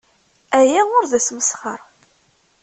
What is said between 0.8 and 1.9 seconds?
ur d asmesxer.